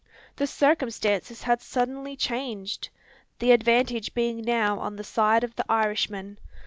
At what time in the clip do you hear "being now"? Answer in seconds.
4.15-4.79